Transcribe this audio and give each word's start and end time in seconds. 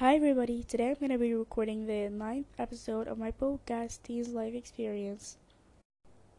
Hi, 0.00 0.14
everybody. 0.14 0.62
Today 0.62 0.88
I'm 0.88 0.94
going 0.94 1.10
to 1.10 1.18
be 1.18 1.34
recording 1.34 1.86
the 1.86 2.08
ninth 2.08 2.46
episode 2.58 3.06
of 3.06 3.18
my 3.18 3.32
podcast, 3.32 3.98
Teens 4.02 4.28
Life 4.28 4.54
Experience. 4.54 5.36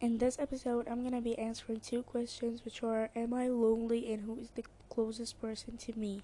In 0.00 0.16
this 0.16 0.38
episode, 0.38 0.88
I'm 0.88 1.02
going 1.02 1.12
to 1.12 1.20
be 1.20 1.38
answering 1.38 1.80
two 1.80 2.02
questions, 2.02 2.64
which 2.64 2.82
are 2.82 3.10
Am 3.14 3.34
I 3.34 3.48
lonely 3.48 4.10
and 4.10 4.24
who 4.24 4.38
is 4.38 4.48
the 4.54 4.64
closest 4.88 5.38
person 5.38 5.76
to 5.76 5.92
me? 5.98 6.22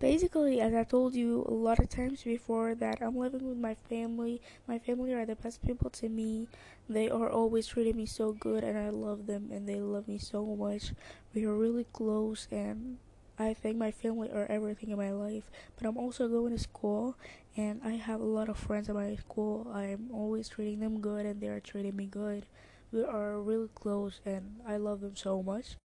Basically, 0.00 0.60
as 0.60 0.74
I 0.74 0.82
told 0.82 1.14
you 1.14 1.44
a 1.46 1.54
lot 1.54 1.78
of 1.78 1.90
times 1.90 2.24
before, 2.24 2.74
that 2.74 3.00
I'm 3.00 3.16
living 3.16 3.48
with 3.48 3.58
my 3.58 3.76
family. 3.88 4.42
My 4.66 4.80
family 4.80 5.14
are 5.14 5.26
the 5.26 5.36
best 5.36 5.64
people 5.64 5.90
to 5.90 6.08
me. 6.08 6.48
They 6.88 7.08
are 7.08 7.30
always 7.30 7.68
treating 7.68 7.96
me 7.96 8.06
so 8.06 8.32
good, 8.32 8.64
and 8.64 8.76
I 8.76 8.88
love 8.88 9.28
them, 9.28 9.50
and 9.52 9.68
they 9.68 9.78
love 9.78 10.08
me 10.08 10.18
so 10.18 10.44
much. 10.44 10.92
We 11.32 11.44
are 11.44 11.54
really 11.54 11.86
close, 11.92 12.48
and 12.50 12.98
I 13.38 13.52
think 13.54 13.76
my 13.76 13.90
family 13.90 14.30
are 14.30 14.46
everything 14.48 14.90
in 14.90 14.96
my 14.96 15.10
life, 15.10 15.50
but 15.76 15.86
I'm 15.86 15.98
also 15.98 16.28
going 16.28 16.52
to 16.52 16.58
school 16.58 17.16
and 17.56 17.80
I 17.84 17.92
have 17.92 18.20
a 18.20 18.24
lot 18.24 18.48
of 18.48 18.56
friends 18.56 18.88
at 18.88 18.94
my 18.94 19.14
school. 19.16 19.70
I'm 19.72 20.08
always 20.12 20.48
treating 20.48 20.80
them 20.80 21.00
good 21.00 21.26
and 21.26 21.40
they 21.40 21.48
are 21.48 21.60
treating 21.60 21.96
me 21.96 22.06
good. 22.06 22.46
We 22.92 23.04
are 23.04 23.40
really 23.40 23.68
close 23.74 24.20
and 24.24 24.60
I 24.66 24.76
love 24.78 25.00
them 25.00 25.16
so 25.16 25.42
much. 25.42 25.76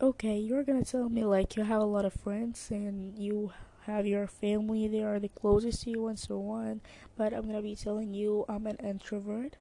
Okay, 0.00 0.38
you're 0.38 0.64
gonna 0.64 0.84
tell 0.84 1.08
me 1.08 1.24
like 1.24 1.56
you 1.56 1.64
have 1.64 1.80
a 1.80 1.86
lot 1.86 2.04
of 2.04 2.12
friends 2.12 2.70
and 2.70 3.16
you 3.18 3.52
have 3.86 4.06
your 4.06 4.26
family, 4.26 4.88
they 4.88 5.02
are 5.02 5.18
the 5.18 5.28
closest 5.28 5.84
to 5.84 5.90
you 5.90 6.06
and 6.08 6.18
so 6.18 6.46
on, 6.50 6.82
but 7.16 7.32
I'm 7.32 7.46
gonna 7.46 7.62
be 7.62 7.76
telling 7.76 8.12
you 8.12 8.44
I'm 8.48 8.66
an 8.66 8.76
introvert. 8.76 9.56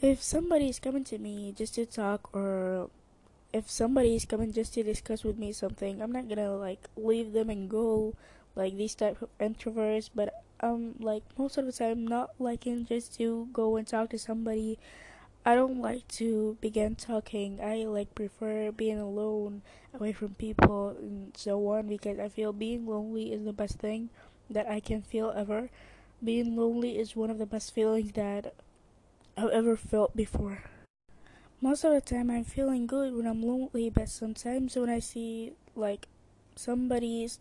If 0.00 0.22
somebody 0.22 0.68
is 0.68 0.78
coming 0.78 1.04
to 1.04 1.18
me 1.18 1.52
just 1.52 1.74
to 1.74 1.84
talk 1.84 2.34
or 2.34 2.88
if 3.52 3.70
somebody 3.70 4.14
is 4.16 4.24
coming 4.24 4.52
just 4.52 4.74
to 4.74 4.82
discuss 4.82 5.24
with 5.24 5.38
me 5.38 5.52
something, 5.52 6.02
I'm 6.02 6.12
not 6.12 6.28
gonna 6.28 6.56
like 6.56 6.88
leave 6.96 7.32
them 7.32 7.50
and 7.50 7.68
go 7.68 8.14
like 8.54 8.76
these 8.76 8.94
type 8.94 9.22
of 9.22 9.28
introverts. 9.38 10.10
But 10.14 10.42
um, 10.60 10.94
like 11.00 11.22
most 11.38 11.58
of 11.58 11.66
the 11.66 11.72
time, 11.72 12.06
not 12.06 12.30
liking 12.38 12.86
just 12.86 13.16
to 13.18 13.48
go 13.52 13.76
and 13.76 13.86
talk 13.86 14.10
to 14.10 14.18
somebody. 14.18 14.78
I 15.46 15.54
don't 15.54 15.80
like 15.80 16.08
to 16.20 16.58
begin 16.60 16.96
talking. 16.96 17.60
I 17.62 17.84
like 17.86 18.14
prefer 18.14 18.72
being 18.72 18.98
alone, 18.98 19.62
away 19.94 20.12
from 20.12 20.34
people 20.34 20.90
and 20.98 21.36
so 21.36 21.66
on 21.68 21.86
because 21.88 22.18
I 22.18 22.28
feel 22.28 22.52
being 22.52 22.86
lonely 22.86 23.32
is 23.32 23.44
the 23.44 23.52
best 23.52 23.78
thing 23.78 24.10
that 24.50 24.68
I 24.68 24.80
can 24.80 25.02
feel 25.02 25.32
ever. 25.36 25.70
Being 26.22 26.56
lonely 26.56 26.98
is 26.98 27.16
one 27.16 27.30
of 27.30 27.38
the 27.38 27.46
best 27.46 27.72
feelings 27.74 28.12
that 28.12 28.54
I've 29.36 29.50
ever 29.50 29.76
felt 29.76 30.16
before. 30.16 30.64
Most 31.60 31.84
of 31.84 31.92
the 31.92 32.02
time, 32.02 32.30
I'm 32.30 32.44
feeling 32.44 32.86
good 32.86 33.14
when 33.14 33.26
I'm 33.26 33.42
lonely, 33.42 33.88
but 33.88 34.10
sometimes 34.10 34.76
when 34.76 34.90
I 34.90 34.98
see 34.98 35.52
like 35.74 36.06
somebody's 36.54 37.38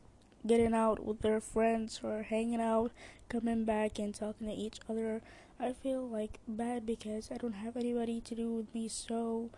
getting 0.48 0.74
out 0.74 1.04
with 1.04 1.22
their 1.22 1.42
friends 1.42 2.00
or 2.02 2.24
hanging 2.24 2.62
out, 2.62 2.92
coming 3.28 3.66
back 3.66 4.00
and 4.00 4.16
talking 4.16 4.48
to 4.48 4.54
each 4.54 4.80
other, 4.90 5.22
I 5.60 5.74
feel 5.74 6.08
like 6.08 6.40
bad 6.48 6.86
because 6.86 7.30
I 7.30 7.36
don't 7.36 7.54
have 7.54 7.76
anybody 7.76 8.22
to 8.22 8.36
do 8.36 8.54
with 8.54 8.74
me, 8.74 8.88
so 8.88 9.50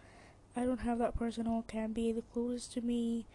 I 0.55 0.66
don't 0.66 0.80
have 0.80 0.97
that 1.00 1.16
person 1.16 1.45
who 1.45 1.63
can 1.67 1.94
be 1.94 2.11
the 2.11 2.23
closest 2.33 2.73
to 2.73 2.81
me, 2.81 3.28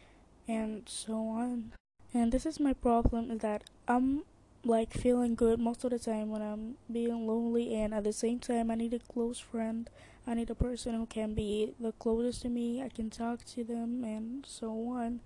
and 0.49 0.83
so 0.87 1.29
on. 1.29 1.73
And 2.13 2.33
this 2.33 2.47
is 2.47 2.59
my 2.59 2.73
problem 2.73 3.31
is 3.31 3.39
that 3.41 3.63
I'm 3.87 4.25
like 4.65 4.93
feeling 4.93 5.37
good 5.37 5.61
most 5.61 5.85
of 5.85 5.91
the 5.91 5.99
time 6.01 6.31
when 6.31 6.43
I'm 6.43 6.79
being 6.91 7.29
lonely, 7.29 7.75
and 7.77 7.95
at 7.95 8.03
the 8.03 8.13
same 8.13 8.41
time, 8.41 8.73
I 8.73 8.75
need 8.75 8.95
a 8.95 8.99
close 8.99 9.39
friend 9.39 9.89
I 10.27 10.35
need 10.35 10.51
a 10.51 10.55
person 10.55 10.95
who 10.95 11.07
can 11.07 11.35
be 11.35 11.75
the 11.81 11.93
closest 11.93 12.43
to 12.43 12.49
me. 12.49 12.83
I 12.83 12.89
can 12.89 13.11
talk 13.11 13.45
to 13.47 13.65
them 13.65 14.05
and 14.05 14.47
so 14.47 14.71
on. 14.89 15.21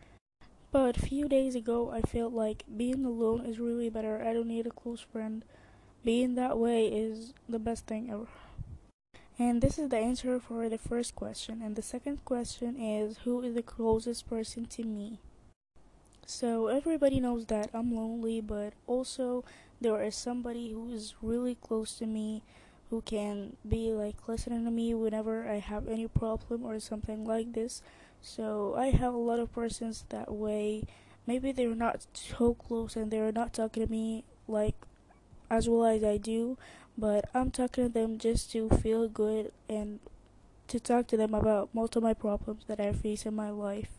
But 0.73 0.97
a 0.97 1.07
few 1.07 1.29
days 1.29 1.55
ago, 1.55 1.91
I 1.91 2.01
felt 2.01 2.33
like 2.33 2.65
being 2.77 3.05
alone 3.05 3.45
is 3.47 3.59
really 3.59 3.89
better. 3.91 4.23
I 4.23 4.33
don't 4.33 4.49
need 4.49 4.67
a 4.67 4.71
close 4.71 5.01
friend. 5.01 5.45
Being 6.05 6.35
that 6.35 6.59
way 6.59 6.87
is 6.87 7.35
the 7.49 7.59
best 7.59 7.87
thing 7.87 8.11
ever. 8.11 8.27
And 9.39 9.61
this 9.61 9.79
is 9.79 9.91
the 9.91 9.99
answer 9.99 10.41
for 10.41 10.69
the 10.69 10.79
first 10.79 11.15
question. 11.15 11.61
And 11.63 11.77
the 11.77 11.83
second 11.83 12.25
question 12.25 12.81
is 12.81 13.19
Who 13.19 13.43
is 13.43 13.55
the 13.55 13.63
closest 13.63 14.29
person 14.29 14.65
to 14.67 14.83
me? 14.83 15.21
So 16.25 16.69
everybody 16.69 17.21
knows 17.21 17.47
that 17.47 17.71
I'm 17.73 17.95
lonely, 17.95 18.41
but 18.41 18.73
also 18.87 19.45
there 19.81 20.03
is 20.03 20.17
somebody 20.17 20.73
who 20.73 20.91
is 20.91 21.15
really 21.23 21.55
close 21.55 21.99
to 21.99 22.07
me 22.07 22.43
who 22.91 23.01
can 23.03 23.57
be 23.69 23.93
like 23.93 24.29
listening 24.29 24.65
to 24.65 24.71
me 24.71 24.95
whenever 24.95 25.49
I 25.49 25.59
have 25.59 25.89
any 25.89 26.07
problem 26.07 26.65
or 26.65 26.79
something 26.79 27.25
like 27.25 27.53
this. 27.53 27.83
So 28.21 28.75
I 28.77 28.91
have 28.91 29.15
a 29.15 29.19
lot 29.19 29.41
of 29.41 29.53
persons 29.53 30.05
that 30.11 30.33
way. 30.33 30.85
Maybe 31.27 31.53
they're 31.53 31.75
not 31.75 32.07
so 32.13 32.55
close 32.55 32.97
and 32.97 33.11
they're 33.11 33.33
not 33.33 33.53
talking 33.53 33.85
to 33.85 33.91
me 33.91 34.25
like 34.47 34.77
as 35.51 35.69
well 35.69 35.85
as 35.85 36.05
I 36.05 36.17
do, 36.17 36.59
but 36.97 37.29
I'm 37.35 37.51
talking 37.51 37.87
to 37.87 37.93
them 37.93 38.19
just 38.19 38.51
to 38.53 38.69
feel 38.69 39.09
good 39.09 39.53
and 39.69 40.01
to 40.69 40.81
talk 40.81 41.07
to 41.09 41.17
them 41.17 41.35
about 41.35 41.71
most 41.73 41.97
of 41.97 42.03
my 42.03 42.15
problems 42.15 42.65
that 42.67 42.81
I 42.81 42.93
face 42.93 43.27
in 43.27 43.35
my 43.35 43.51
life. 43.51 43.91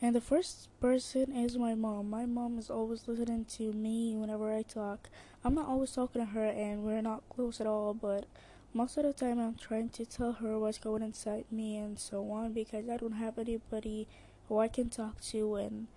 And 0.00 0.14
the 0.14 0.20
first 0.20 0.68
person 0.80 1.34
is 1.34 1.58
my 1.58 1.74
mom. 1.74 2.08
My 2.08 2.24
mom 2.24 2.56
is 2.56 2.70
always 2.70 3.08
listening 3.08 3.46
to 3.56 3.72
me 3.72 4.14
whenever 4.14 4.54
I 4.54 4.62
talk. 4.62 5.10
I'm 5.42 5.56
not 5.56 5.66
always 5.66 5.90
talking 5.90 6.22
to 6.22 6.26
her 6.26 6.44
and 6.44 6.84
we're 6.84 7.02
not 7.02 7.28
close 7.28 7.60
at 7.60 7.66
all, 7.66 7.94
but 7.94 8.26
most 8.72 8.96
of 8.96 9.02
the 9.02 9.12
time 9.12 9.40
I'm 9.40 9.56
trying 9.56 9.88
to 9.90 10.06
tell 10.06 10.34
her 10.34 10.56
what's 10.56 10.78
going 10.78 11.02
inside 11.02 11.46
me 11.50 11.76
and 11.76 11.98
so 11.98 12.30
on 12.30 12.52
because 12.52 12.88
I 12.88 12.96
don't 12.96 13.12
have 13.12 13.38
anybody 13.38 14.06
who 14.48 14.60
I 14.60 14.68
can 14.68 14.88
talk 14.88 15.20
to 15.32 15.56
and 15.56 15.88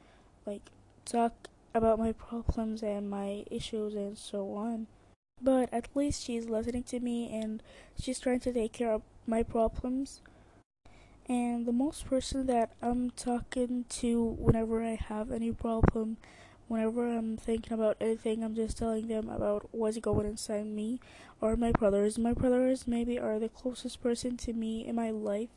like 0.47 0.71
talk 1.05 1.49
about 1.75 1.99
my 1.99 2.11
problems 2.11 2.81
and 2.81 3.07
my 3.07 3.45
issues 3.51 3.93
and 3.93 4.17
so 4.17 4.55
on. 4.55 4.87
But 5.39 5.69
at 5.71 5.89
least 5.93 6.23
she's 6.23 6.49
listening 6.49 6.83
to 6.83 6.99
me 6.99 7.31
and 7.31 7.61
she's 7.99 8.19
trying 8.19 8.39
to 8.41 8.53
take 8.53 8.73
care 8.73 8.91
of 8.91 9.03
my 9.27 9.43
problems 9.43 10.21
and 11.31 11.65
the 11.65 11.71
most 11.71 12.05
person 12.07 12.45
that 12.47 12.73
I'm 12.81 13.11
talking 13.11 13.85
to 14.01 14.21
whenever 14.37 14.83
I 14.83 14.95
have 14.95 15.31
any 15.31 15.53
problem, 15.53 16.17
whenever 16.67 17.07
I'm 17.07 17.37
thinking 17.37 17.71
about 17.71 17.95
anything, 18.01 18.43
I'm 18.43 18.53
just 18.53 18.77
telling 18.77 19.07
them 19.07 19.29
about 19.29 19.69
what's 19.71 19.97
going 19.99 20.27
inside 20.27 20.65
me, 20.65 20.99
are 21.41 21.55
my 21.55 21.71
brothers. 21.71 22.17
My 22.17 22.33
brothers 22.33 22.85
maybe 22.85 23.17
are 23.17 23.39
the 23.39 23.47
closest 23.47 24.03
person 24.03 24.35
to 24.37 24.51
me 24.51 24.85
in 24.85 24.95
my 24.95 25.09
life. 25.09 25.47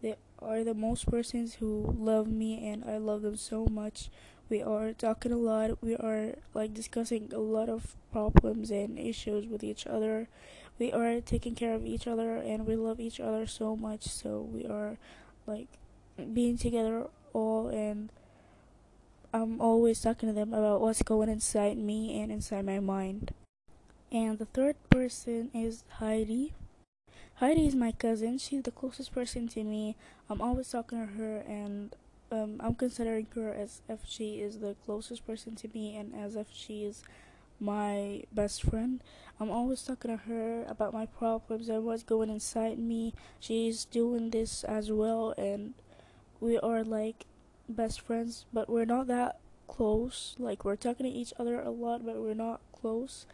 They 0.00 0.16
are 0.38 0.64
the 0.64 0.72
most 0.72 1.06
persons 1.06 1.56
who 1.56 1.94
love 1.98 2.26
me, 2.26 2.66
and 2.66 2.82
I 2.86 2.96
love 2.96 3.20
them 3.20 3.36
so 3.36 3.66
much. 3.66 4.08
We 4.48 4.62
are 4.62 4.94
talking 4.94 5.32
a 5.32 5.36
lot. 5.36 5.82
We 5.82 5.96
are 5.96 6.36
like 6.54 6.72
discussing 6.72 7.30
a 7.34 7.38
lot 7.38 7.68
of 7.68 7.94
problems 8.10 8.70
and 8.70 8.98
issues 8.98 9.46
with 9.46 9.62
each 9.62 9.86
other 9.86 10.28
we 10.80 10.90
are 10.90 11.20
taking 11.20 11.54
care 11.54 11.74
of 11.74 11.86
each 11.86 12.08
other 12.08 12.36
and 12.36 12.66
we 12.66 12.74
love 12.74 12.98
each 12.98 13.20
other 13.20 13.46
so 13.46 13.76
much 13.76 14.02
so 14.04 14.40
we 14.52 14.66
are 14.66 14.96
like 15.46 15.68
being 16.34 16.58
together 16.58 17.06
all 17.32 17.68
and 17.68 18.10
I'm 19.32 19.60
always 19.60 20.00
talking 20.00 20.28
to 20.28 20.32
them 20.32 20.52
about 20.52 20.80
what's 20.80 21.02
going 21.02 21.28
inside 21.28 21.78
me 21.78 22.20
and 22.20 22.32
inside 22.32 22.66
my 22.66 22.80
mind. 22.80 23.32
And 24.10 24.40
the 24.40 24.46
third 24.46 24.74
person 24.90 25.50
is 25.54 25.84
Heidi. 25.98 26.52
Heidi 27.34 27.68
is 27.68 27.76
my 27.76 27.92
cousin. 27.92 28.38
She's 28.38 28.62
the 28.62 28.72
closest 28.72 29.12
person 29.12 29.46
to 29.48 29.62
me. 29.62 29.94
I'm 30.28 30.40
always 30.40 30.68
talking 30.68 31.06
to 31.06 31.12
her 31.14 31.44
and 31.46 31.94
um, 32.32 32.56
I'm 32.58 32.74
considering 32.74 33.28
her 33.36 33.54
as 33.54 33.82
if 33.88 34.00
she 34.04 34.40
is 34.40 34.58
the 34.58 34.74
closest 34.84 35.24
person 35.24 35.54
to 35.56 35.68
me 35.72 35.96
and 35.96 36.12
as 36.12 36.34
if 36.34 36.48
she 36.52 36.82
is 36.82 37.04
my 37.60 38.24
best 38.32 38.62
friend. 38.62 39.02
I'm 39.38 39.50
always 39.50 39.82
talking 39.82 40.10
to 40.10 40.16
her 40.24 40.64
about 40.68 40.92
my 40.92 41.06
problems 41.06 41.68
and 41.68 41.84
what's 41.84 42.02
going 42.02 42.30
inside 42.30 42.78
me. 42.78 43.14
She's 43.38 43.84
doing 43.84 44.30
this 44.30 44.64
as 44.64 44.90
well, 44.90 45.34
and 45.38 45.74
we 46.40 46.58
are 46.58 46.82
like 46.82 47.26
best 47.68 48.00
friends, 48.00 48.46
but 48.52 48.68
we're 48.68 48.84
not 48.84 49.06
that 49.08 49.38
close. 49.68 50.34
Like, 50.38 50.64
we're 50.64 50.76
talking 50.76 51.06
to 51.06 51.12
each 51.12 51.32
other 51.38 51.60
a 51.60 51.70
lot, 51.70 52.04
but 52.04 52.16
we're 52.16 52.34
not 52.34 52.60
close. 52.72 53.26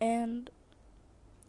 And 0.00 0.50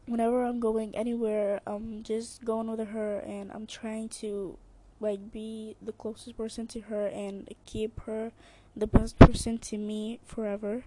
whenever 0.06 0.44
I'm 0.44 0.60
going 0.60 0.96
anywhere, 0.96 1.62
I'm 1.68 2.04
just 2.04 2.46
going 2.46 2.70
with 2.70 2.90
her, 2.90 3.20
and 3.20 3.52
I'm 3.52 3.66
trying 3.66 4.10
to 4.10 4.58
like 5.02 5.32
be 5.32 5.78
the 5.82 5.94
closest 5.94 6.36
person 6.36 6.68
to 6.68 6.82
her 6.82 7.08
and 7.08 7.54
keep 7.66 8.02
her 8.02 8.34
the 8.76 8.88
best 8.88 9.18
person 9.18 9.58
to 9.58 9.78
me 9.78 10.20
forever. 10.26 10.84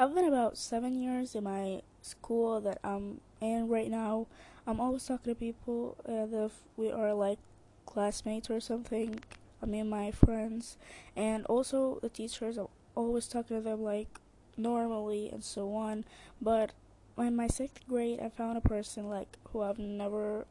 I've 0.00 0.14
been 0.14 0.24
about 0.24 0.56
seven 0.56 1.02
years 1.02 1.34
in 1.34 1.44
my 1.44 1.82
school 2.00 2.58
that 2.62 2.78
I'm 2.82 3.20
in 3.42 3.68
right 3.68 3.90
now. 3.90 4.28
I'm 4.66 4.80
always 4.80 5.04
talking 5.04 5.34
to 5.34 5.38
people 5.38 5.98
if 6.08 6.52
we 6.78 6.90
are 6.90 7.12
like 7.12 7.38
classmates 7.84 8.48
or 8.48 8.60
something. 8.60 9.20
I 9.62 9.66
mean, 9.66 9.90
my 9.90 10.10
friends, 10.10 10.78
and 11.14 11.44
also 11.44 11.98
the 12.00 12.08
teachers. 12.08 12.56
I'm 12.56 12.68
always 12.94 13.28
talking 13.28 13.58
to 13.58 13.62
them 13.62 13.82
like 13.82 14.08
normally 14.56 15.28
and 15.30 15.44
so 15.44 15.74
on. 15.74 16.06
But 16.40 16.72
in 17.18 17.36
my 17.36 17.48
sixth 17.48 17.86
grade, 17.86 18.20
I 18.20 18.30
found 18.30 18.56
a 18.56 18.62
person 18.62 19.10
like 19.10 19.36
who 19.52 19.60
I've 19.60 19.78
never 19.78 20.46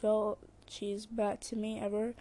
felt 0.00 0.38
she's 0.66 1.04
bad 1.04 1.42
to 1.42 1.56
me 1.56 1.78
ever. 1.78 2.14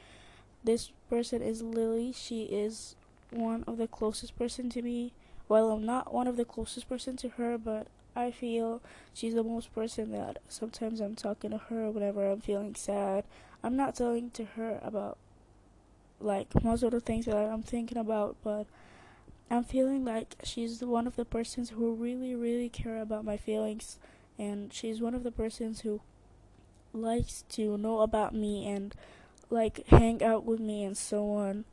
This 0.65 0.91
person 1.09 1.41
is 1.41 1.61
Lily. 1.61 2.11
She 2.11 2.43
is 2.43 2.97
one 3.29 3.63
of 3.67 3.77
the 3.77 3.87
closest 3.87 4.37
person 4.37 4.69
to 4.71 4.81
me 4.81 5.13
While 5.47 5.71
I'm 5.71 5.85
not 5.85 6.13
one 6.13 6.27
of 6.27 6.37
the 6.37 6.45
closest 6.45 6.87
person 6.87 7.17
to 7.17 7.29
her, 7.29 7.57
but 7.57 7.87
I 8.15 8.31
feel 8.31 8.81
she's 9.13 9.33
the 9.33 9.43
most 9.43 9.73
person 9.73 10.11
that 10.11 10.37
sometimes 10.47 10.99
I'm 11.01 11.15
talking 11.15 11.51
to 11.51 11.57
her 11.57 11.89
whenever 11.89 12.29
I'm 12.29 12.41
feeling 12.41 12.75
sad. 12.75 13.25
I'm 13.63 13.75
not 13.75 13.95
telling 13.95 14.29
to 14.31 14.45
her 14.45 14.79
about 14.83 15.17
like 16.19 16.63
most 16.63 16.83
of 16.83 16.91
the 16.91 16.99
things 16.99 17.25
that 17.25 17.35
I'm 17.35 17.63
thinking 17.63 17.97
about, 17.97 18.35
but 18.43 18.65
I'm 19.49 19.63
feeling 19.63 20.05
like 20.05 20.35
she's 20.43 20.81
one 20.81 21.07
of 21.07 21.15
the 21.15 21.25
persons 21.25 21.71
who 21.71 21.93
really, 21.93 22.35
really 22.35 22.69
care 22.69 23.01
about 23.01 23.25
my 23.25 23.37
feelings, 23.37 23.99
and 24.39 24.73
she's 24.73 25.01
one 25.01 25.13
of 25.13 25.23
the 25.23 25.31
persons 25.31 25.81
who 25.81 26.01
likes 26.93 27.43
to 27.49 27.77
know 27.77 28.01
about 28.01 28.33
me 28.33 28.67
and 28.67 28.95
like 29.49 29.85
hang 29.87 30.23
out 30.23 30.45
with 30.45 30.59
me 30.59 30.83
and 30.83 30.97
so 30.97 31.31
on. 31.31 31.65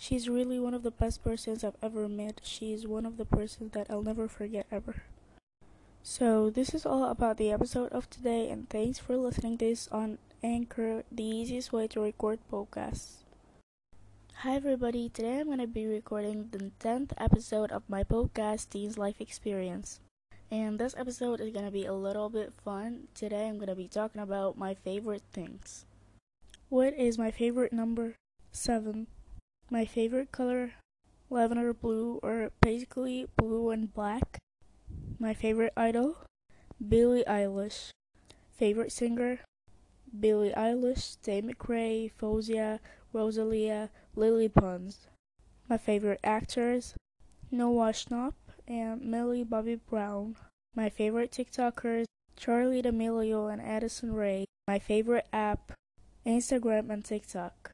She's 0.00 0.28
really 0.28 0.60
one 0.60 0.74
of 0.74 0.84
the 0.84 0.92
best 0.92 1.24
persons 1.24 1.64
I've 1.64 1.76
ever 1.82 2.08
met. 2.08 2.40
She's 2.44 2.86
one 2.86 3.04
of 3.04 3.16
the 3.16 3.24
persons 3.24 3.72
that 3.72 3.90
I'll 3.90 4.04
never 4.04 4.28
forget 4.28 4.64
ever. 4.70 5.02
So 6.04 6.50
this 6.50 6.72
is 6.72 6.86
all 6.86 7.10
about 7.10 7.36
the 7.36 7.50
episode 7.50 7.90
of 7.90 8.08
today 8.08 8.48
and 8.48 8.70
thanks 8.70 9.00
for 9.00 9.16
listening 9.16 9.56
this 9.56 9.88
on 9.88 10.18
Anchor, 10.40 11.02
the 11.10 11.24
easiest 11.24 11.72
way 11.72 11.88
to 11.88 12.00
record 12.00 12.38
podcasts. 12.50 13.24
Hi 14.36 14.54
everybody, 14.54 15.08
today 15.08 15.40
I'm 15.40 15.46
going 15.46 15.58
to 15.58 15.66
be 15.66 15.86
recording 15.86 16.48
the 16.52 16.70
10th 16.78 17.10
episode 17.18 17.72
of 17.72 17.82
my 17.88 18.04
podcast 18.04 18.70
Teens 18.70 18.96
Life 18.96 19.20
Experience. 19.20 19.98
And 20.48 20.78
this 20.78 20.94
episode 20.96 21.40
is 21.40 21.52
going 21.52 21.66
to 21.66 21.72
be 21.72 21.86
a 21.86 21.92
little 21.92 22.30
bit 22.30 22.52
fun. 22.64 23.08
Today 23.14 23.48
I'm 23.48 23.56
going 23.56 23.66
to 23.66 23.74
be 23.74 23.88
talking 23.88 24.22
about 24.22 24.56
my 24.56 24.74
favorite 24.74 25.24
things. 25.32 25.86
What 26.68 26.94
is 26.94 27.18
my 27.18 27.32
favorite 27.32 27.72
number? 27.72 28.14
7. 28.52 29.08
My 29.70 29.84
favorite 29.84 30.32
color? 30.32 30.72
Lavender 31.28 31.74
blue, 31.74 32.20
or 32.22 32.52
basically 32.62 33.26
blue 33.36 33.68
and 33.68 33.92
black. 33.92 34.38
My 35.18 35.34
favorite 35.34 35.74
idol? 35.76 36.16
Billie 36.80 37.24
Eilish. 37.28 37.90
Favorite 38.50 38.92
singer? 38.92 39.40
Billie 40.18 40.54
Eilish, 40.56 41.20
Tate 41.20 41.44
McRae, 41.44 42.10
Faouzia, 42.18 42.78
Rosalia, 43.12 43.90
Lily 44.16 44.48
Pons. 44.48 45.06
My 45.68 45.76
favorite 45.76 46.20
actors? 46.24 46.94
Noah 47.50 47.92
Schnapp 47.92 48.34
and 48.66 49.02
Millie 49.02 49.44
Bobby 49.44 49.74
Brown. 49.74 50.36
My 50.74 50.88
favorite 50.88 51.30
TikTokers? 51.30 52.06
Charli 52.40 52.82
D'Amelio 52.82 53.52
and 53.52 53.60
Addison 53.60 54.14
Rae. 54.14 54.46
My 54.66 54.78
favorite 54.78 55.26
app? 55.30 55.72
Instagram 56.24 56.88
and 56.88 57.04
TikTok. 57.04 57.72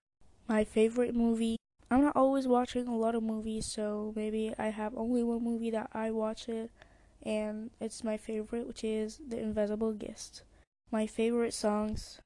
My 0.48 0.64
favorite 0.64 1.14
movie? 1.14 1.56
I'm 1.90 2.02
not 2.02 2.16
always 2.16 2.48
watching 2.48 2.88
a 2.88 2.96
lot 2.96 3.14
of 3.14 3.22
movies, 3.22 3.66
so 3.72 4.12
maybe 4.16 4.54
I 4.58 4.68
have 4.68 4.96
only 4.96 5.22
one 5.22 5.44
movie 5.44 5.70
that 5.70 5.90
I 5.92 6.10
watch 6.10 6.48
it, 6.48 6.70
and 7.22 7.70
it's 7.80 8.02
my 8.02 8.16
favorite, 8.16 8.66
which 8.66 8.82
is 8.82 9.20
The 9.26 9.38
Invisible 9.38 9.92
Guest. 9.92 10.42
My 10.90 11.06
favorite 11.06 11.54
songs 11.54 12.20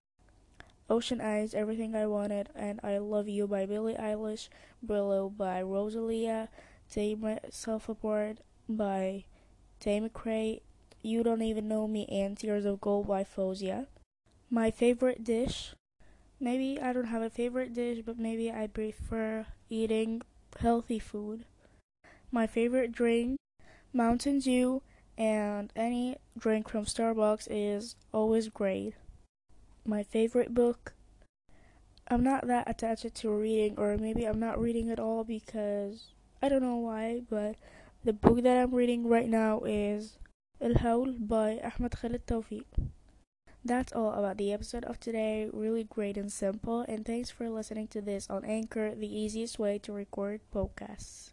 Ocean 0.91 1.21
Eyes, 1.21 1.55
Everything 1.55 1.95
I 1.95 2.07
Wanted, 2.07 2.49
and 2.55 2.81
I 2.83 2.97
Love 2.99 3.29
You 3.29 3.47
by 3.47 3.67
Billie 3.67 3.95
Eilish, 3.95 4.49
Brillo 4.85 5.37
by 5.37 5.61
Rosalia, 5.63 6.49
Take 6.91 7.19
Myself 7.19 7.89
Apart 7.89 8.39
by 8.69 9.25
Tate 9.81 10.03
McRae, 10.03 10.63
You 11.03 11.23
Don't 11.23 11.43
Even 11.43 11.69
Know 11.69 11.87
Me, 11.87 12.07
and 12.07 12.39
Tears 12.39 12.65
of 12.65 12.81
Gold 12.81 13.07
by 13.07 13.23
Faouzia. 13.23 13.87
My 14.49 14.71
favorite 14.71 15.25
dish? 15.25 15.75
Maybe 16.41 16.81
I 16.81 16.93
don't 16.93 17.07
have 17.07 17.23
a 17.23 17.31
favorite 17.31 17.75
dish, 17.75 17.99
but 18.05 18.19
maybe 18.19 18.51
I 18.51 18.67
prefer 18.67 19.47
eating 19.69 20.23
healthy 20.61 20.99
food. 20.99 21.45
My 22.31 22.47
favorite 22.47 22.93
drink? 22.93 23.39
Mountain 23.93 24.41
Dew, 24.41 24.83
and 25.17 25.73
any 25.75 26.17
drink 26.39 26.69
from 26.69 26.85
Starbucks 26.85 27.49
is 27.51 27.97
always 28.13 28.49
great 28.49 28.95
my 29.89 30.03
favorite 30.03 30.53
book. 30.53 30.93
I'm 32.09 32.23
not 32.23 32.47
that 32.47 32.69
attached 32.69 33.15
to 33.15 33.31
reading, 33.31 33.75
or 33.79 33.97
maybe 33.97 34.25
I'm 34.25 34.39
not 34.39 34.61
reading 34.61 34.91
at 34.91 35.01
all 35.01 35.25
because 35.25 36.13
I 36.43 36.49
don't 36.49 36.63
know 36.63 36.77
why, 36.77 37.23
but 37.29 37.57
the 38.05 38.13
book 38.13 38.43
that 38.43 38.57
I'm 38.57 38.75
reading 38.75 39.09
right 39.09 39.29
now 39.29 39.63
is 39.65 40.19
El 40.61 40.75
Hawl 40.75 41.13
by 41.19 41.59
Ahmed 41.65 41.93
Khalid 41.93 42.27
Tawfiq. 42.27 42.65
That's 43.69 43.93
all 43.93 44.15
about 44.15 44.39
the 44.39 44.51
episode 44.51 44.85
of 44.85 44.99
today. 44.99 45.51
Really 45.53 45.85
great 45.85 46.17
and 46.17 46.33
simple. 46.33 46.87
And 46.89 47.05
thanks 47.05 47.29
for 47.29 47.51
listening 47.51 47.89
to 47.89 48.01
this 48.01 48.27
on 48.31 48.43
Anchor, 48.47 48.95
the 48.95 49.07
easiest 49.07 49.59
way 49.59 49.79
to 49.81 49.93
record 49.93 50.41
podcasts. 50.55 51.33